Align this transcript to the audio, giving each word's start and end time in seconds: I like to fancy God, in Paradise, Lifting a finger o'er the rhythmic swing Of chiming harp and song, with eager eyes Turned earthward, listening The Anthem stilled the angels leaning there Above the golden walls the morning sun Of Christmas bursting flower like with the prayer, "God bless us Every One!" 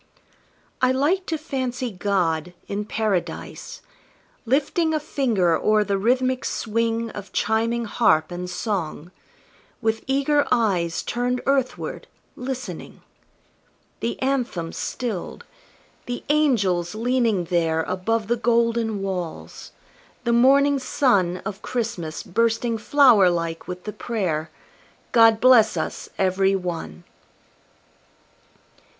I 0.81 0.91
like 0.91 1.27
to 1.27 1.37
fancy 1.37 1.91
God, 1.91 2.53
in 2.67 2.85
Paradise, 2.85 3.83
Lifting 4.47 4.95
a 4.95 4.99
finger 4.99 5.55
o'er 5.55 5.83
the 5.83 5.95
rhythmic 5.99 6.43
swing 6.43 7.11
Of 7.11 7.31
chiming 7.33 7.85
harp 7.85 8.31
and 8.31 8.49
song, 8.49 9.11
with 9.79 10.03
eager 10.07 10.47
eyes 10.51 11.03
Turned 11.03 11.39
earthward, 11.45 12.07
listening 12.35 13.01
The 13.99 14.19
Anthem 14.23 14.73
stilled 14.73 15.43
the 16.07 16.23
angels 16.29 16.95
leaning 16.95 17.43
there 17.43 17.83
Above 17.83 18.27
the 18.27 18.37
golden 18.37 19.03
walls 19.03 19.71
the 20.23 20.33
morning 20.33 20.79
sun 20.79 21.43
Of 21.45 21.61
Christmas 21.61 22.23
bursting 22.23 22.79
flower 22.79 23.29
like 23.29 23.67
with 23.67 23.83
the 23.83 23.93
prayer, 23.93 24.49
"God 25.11 25.39
bless 25.39 25.77
us 25.77 26.09
Every 26.17 26.55
One!" 26.55 27.03